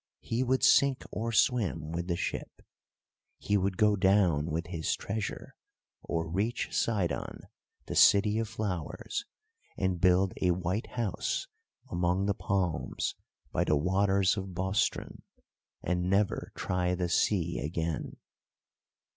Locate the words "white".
10.55-10.87